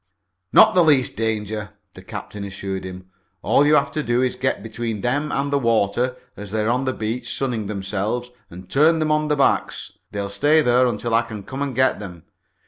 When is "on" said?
6.71-6.85, 9.11-9.27